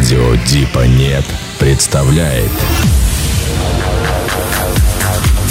[0.00, 1.26] Радио Дипа Нет
[1.58, 2.50] представляет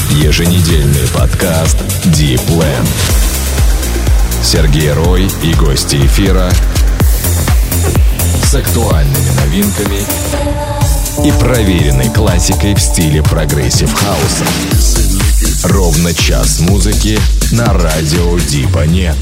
[0.10, 2.90] Еженедельный подкаст Deep Land.
[4.42, 6.50] Сергей Рой и гости эфира
[8.44, 10.04] с актуальными новинками
[11.28, 14.46] и проверенной классикой в стиле progressive хауса.
[15.72, 17.20] Ровно час музыки
[17.52, 19.16] на радио Дипа Нет.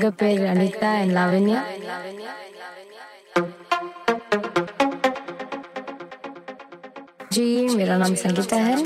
[0.00, 1.60] Singapore, Anita, and Lavanya.
[7.32, 8.76] जी मेरा नाम संगीता है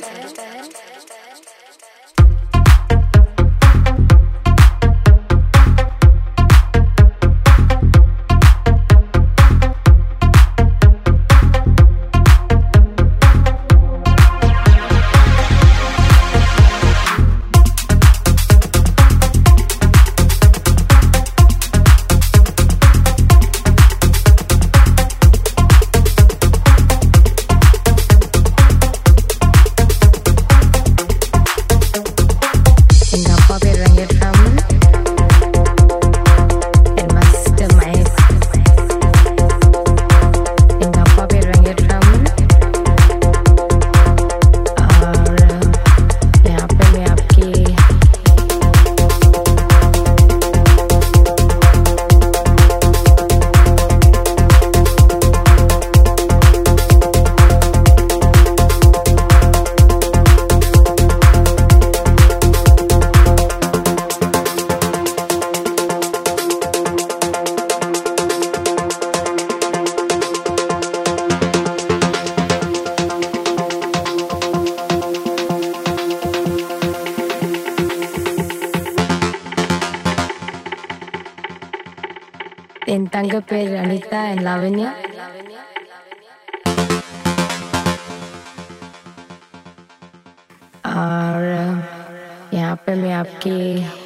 [92.65, 94.04] यहाँ पे मैं आपकी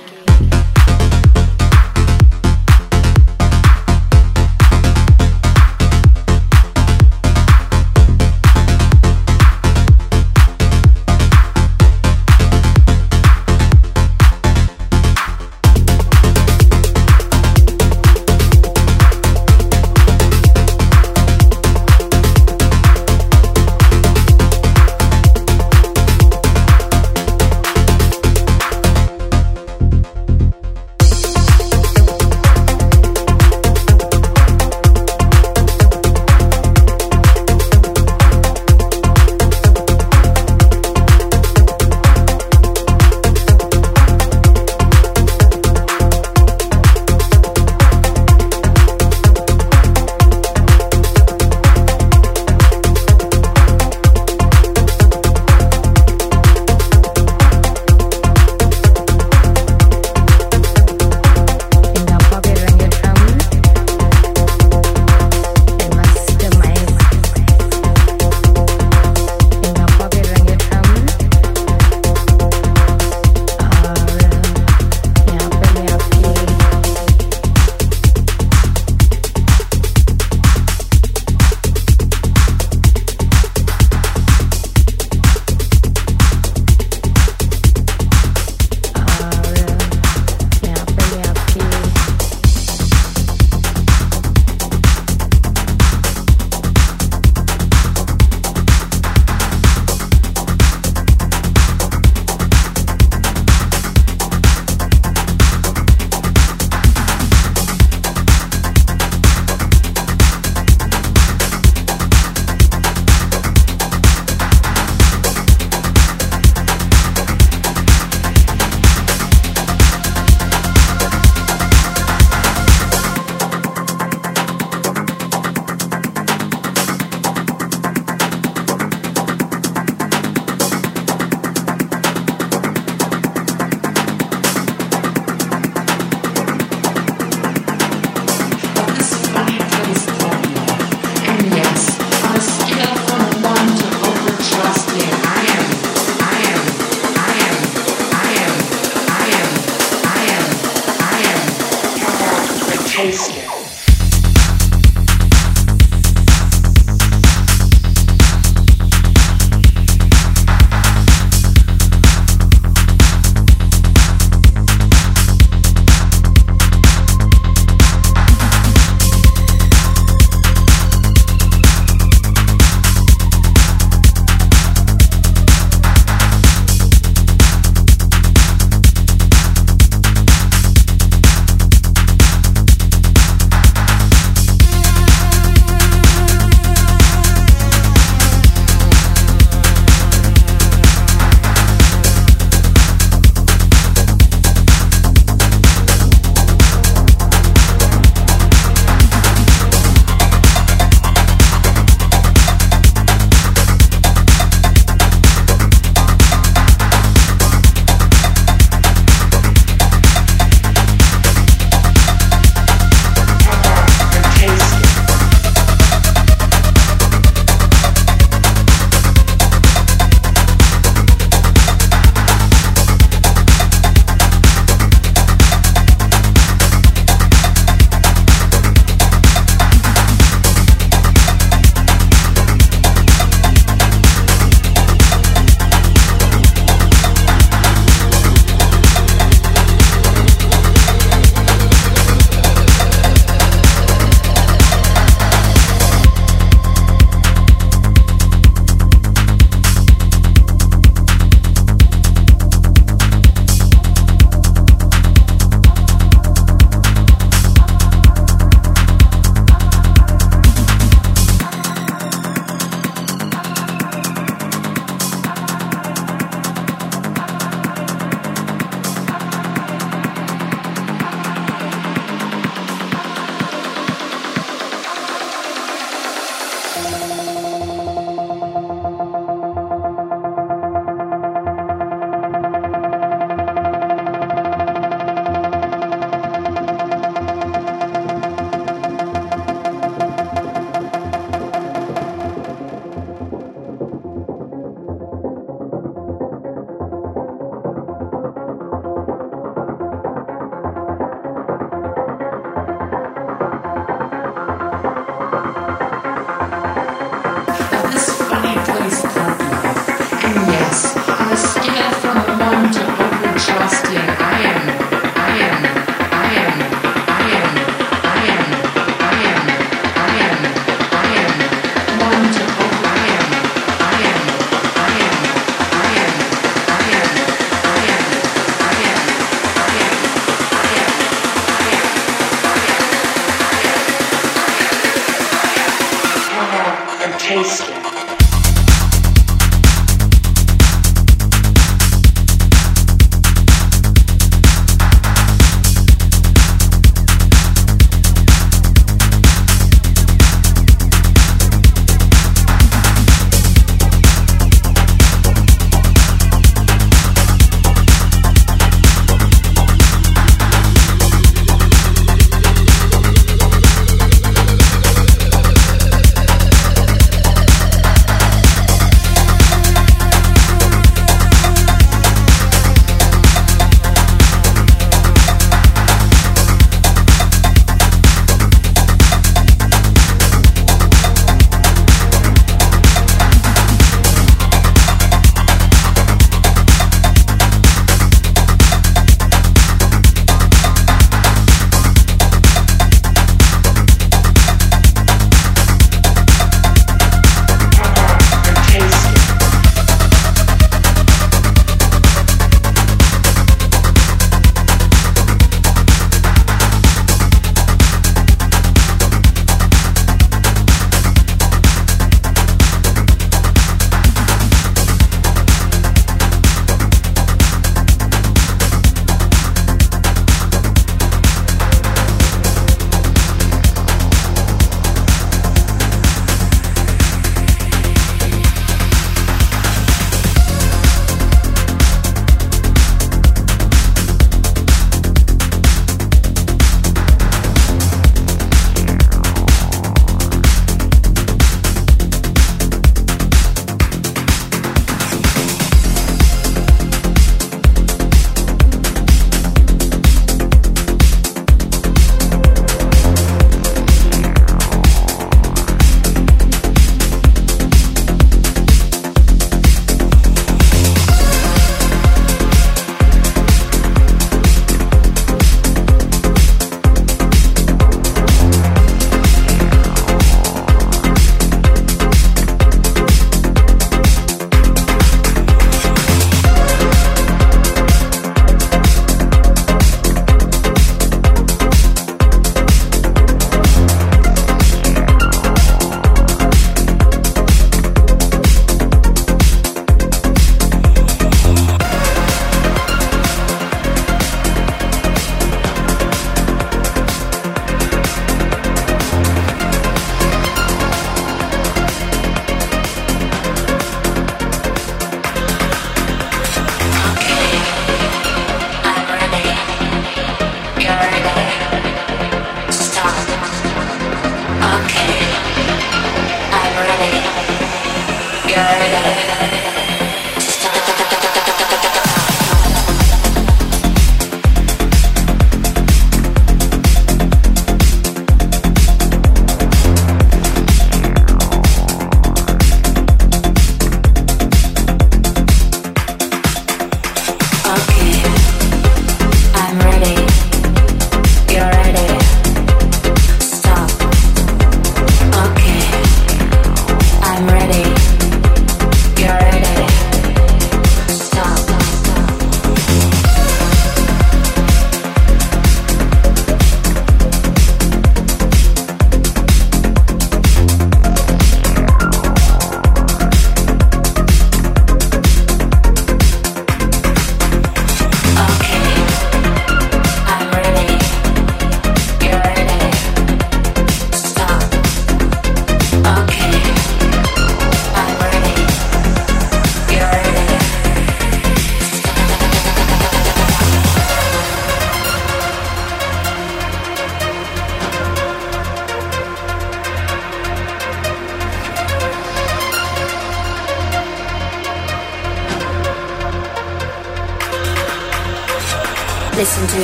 [337.18, 337.87] taste it.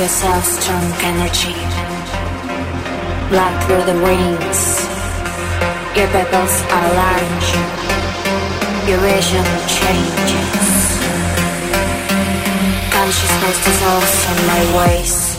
[0.05, 1.57] yourself strong energy.
[3.31, 4.85] Blood through the rings.
[5.97, 7.47] Your petals are large.
[8.87, 9.45] Your vision
[9.77, 10.75] changes.
[12.93, 15.34] Consciousness dissolves in my waist.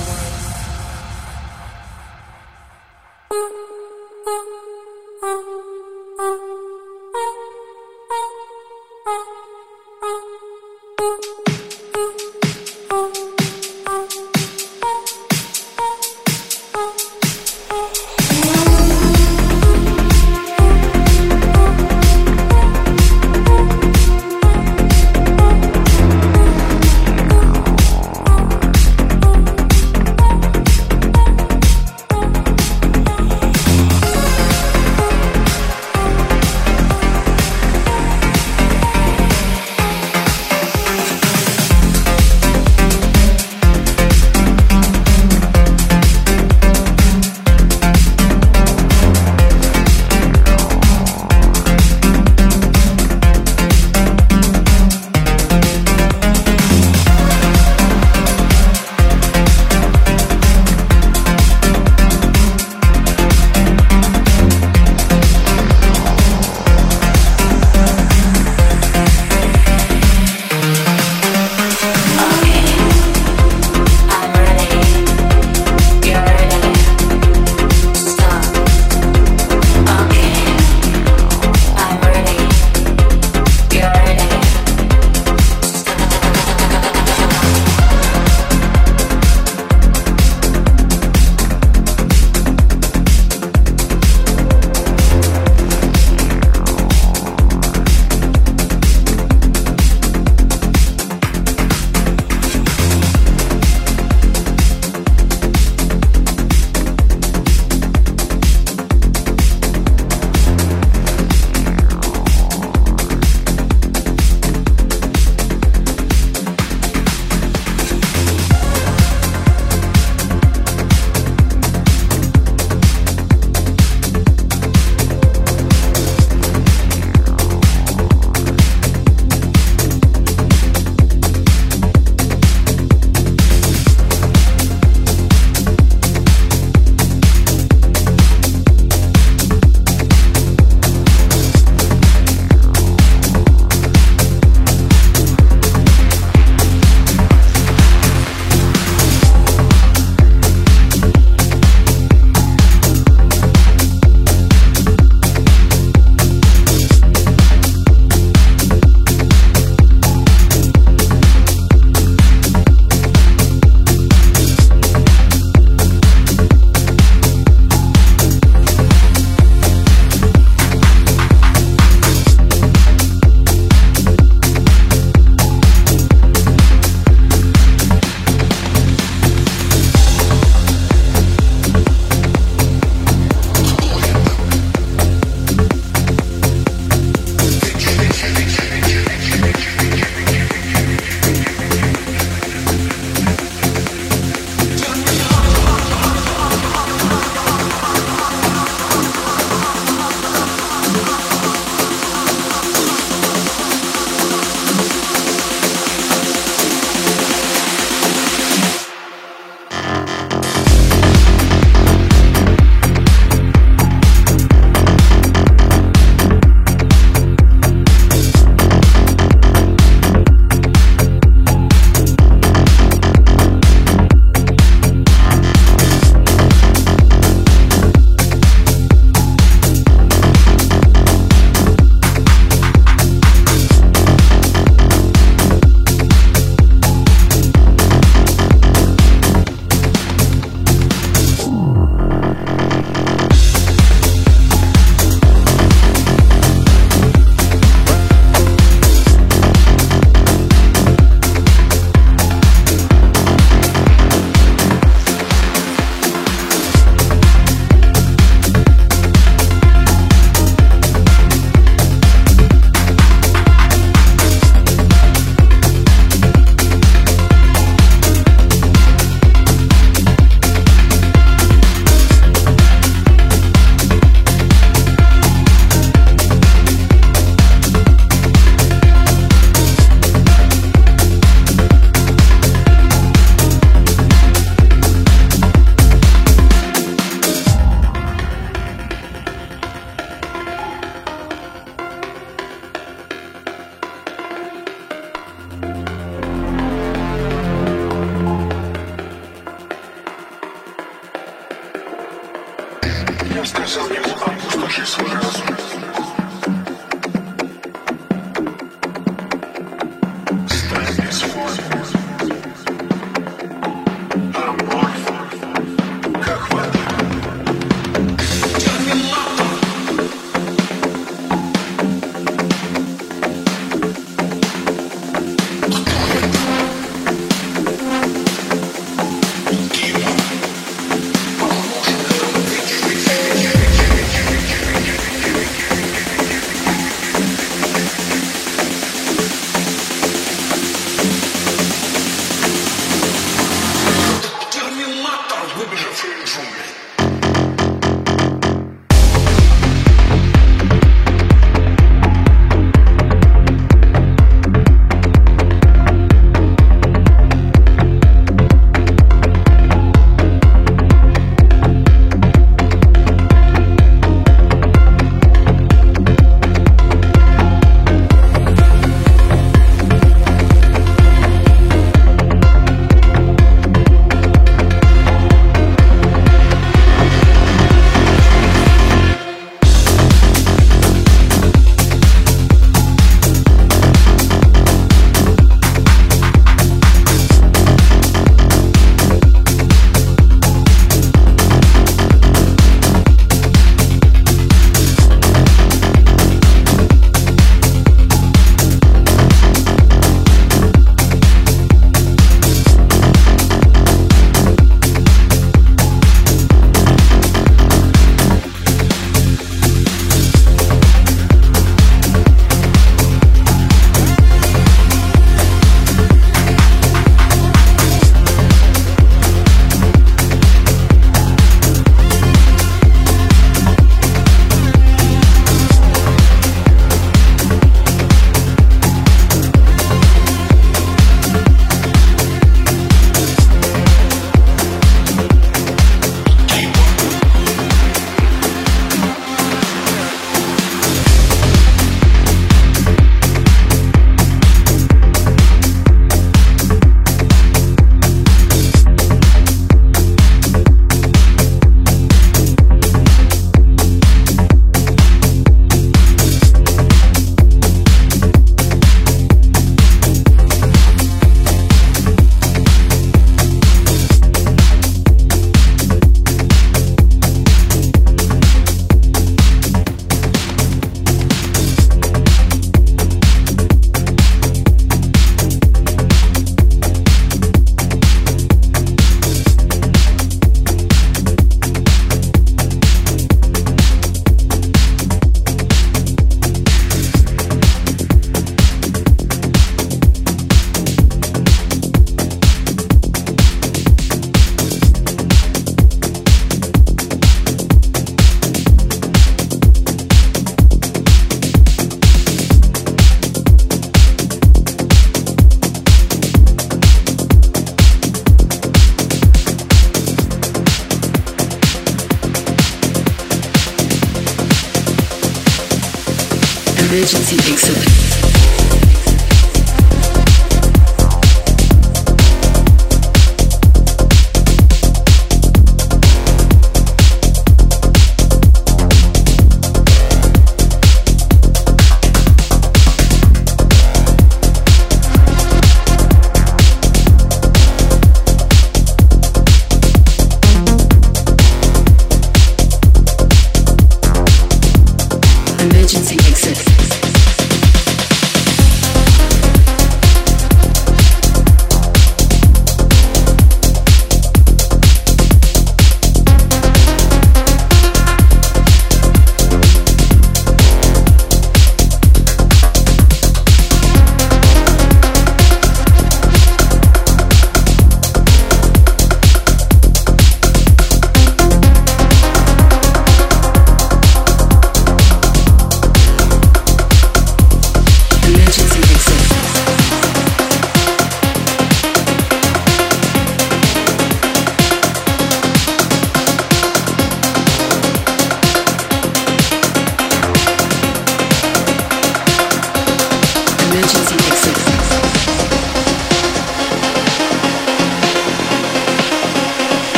[516.87, 518.36] emergency exit.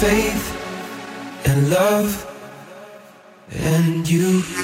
[0.00, 2.24] Faith and love
[3.50, 4.57] and you.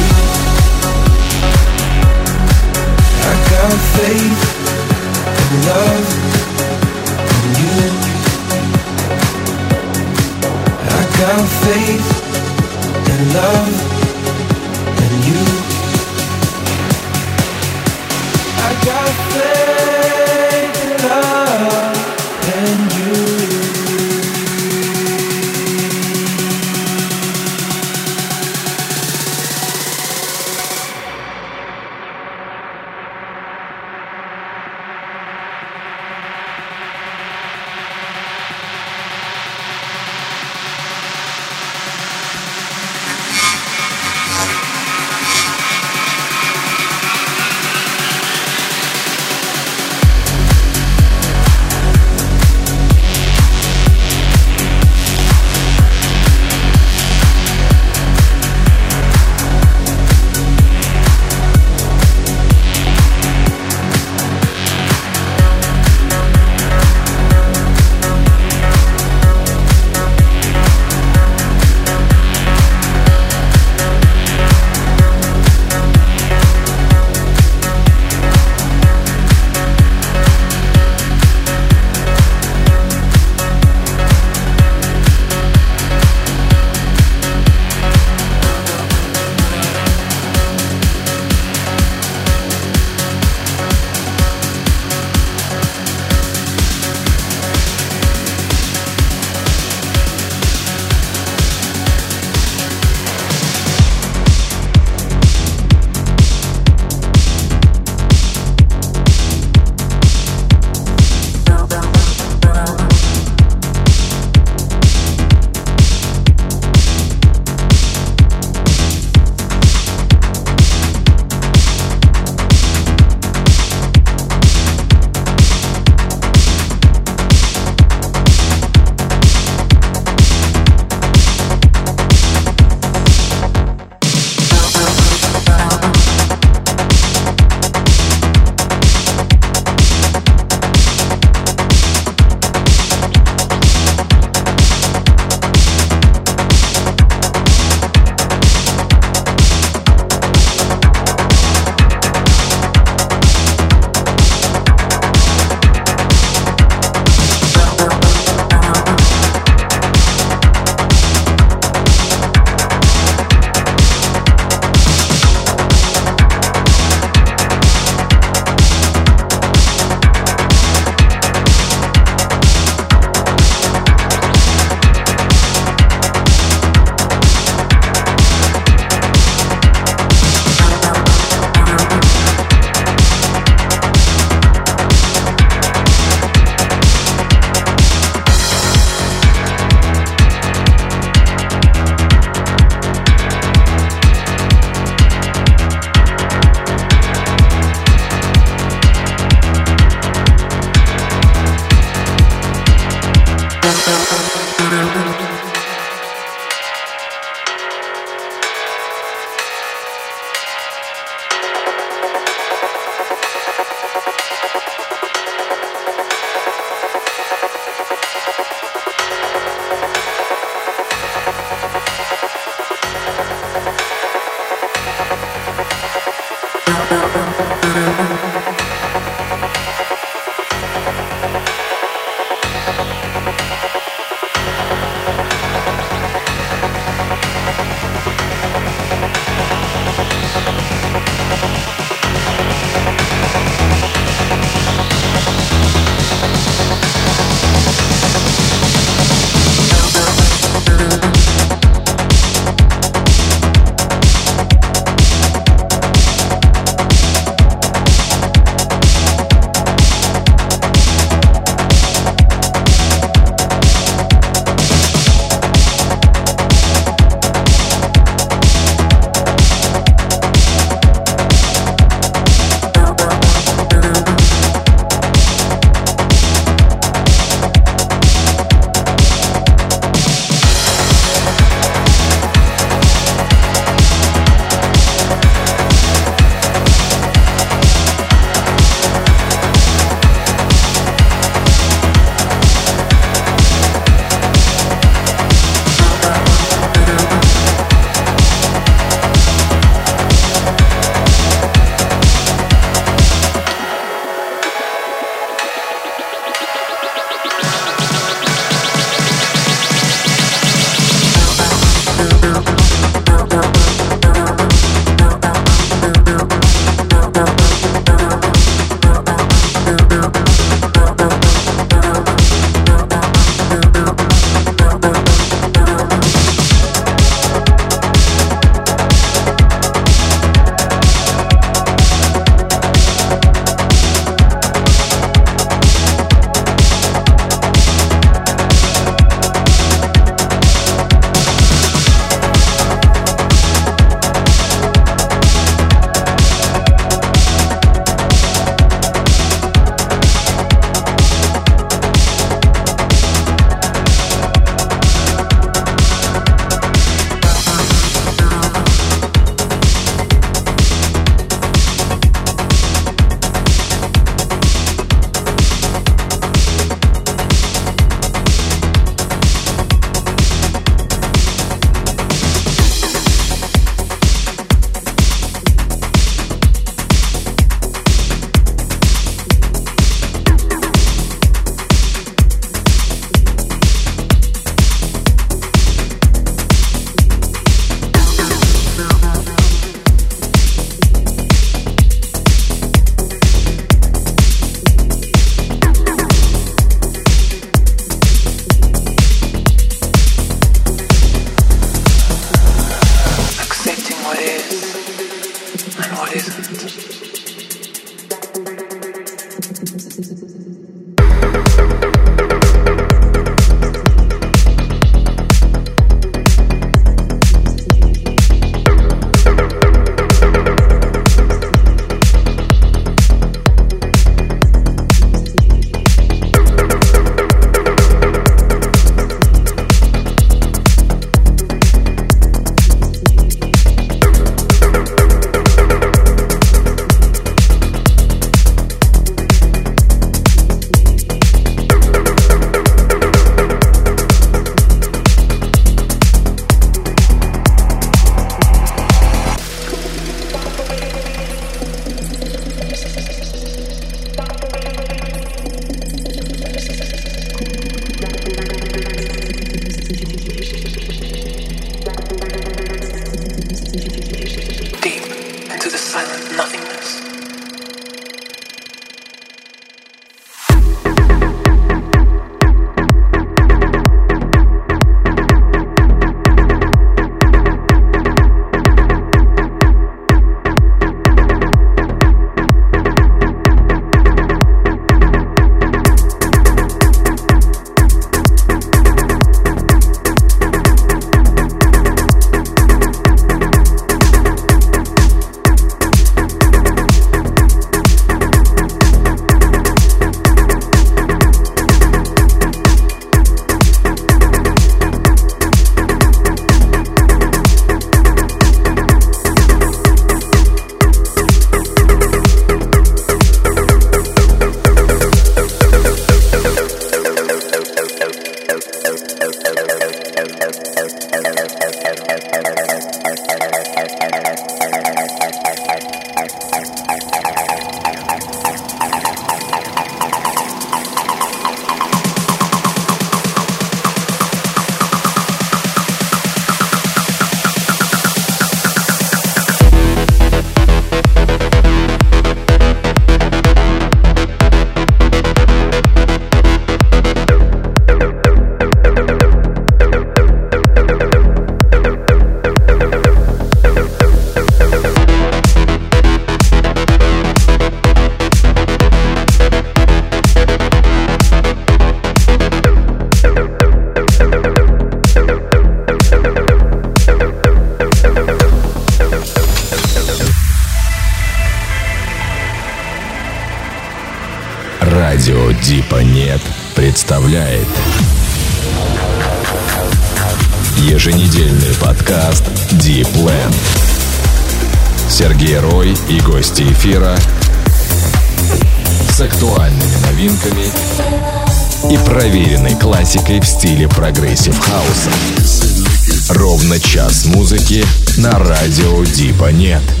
[599.61, 600.00] Нет.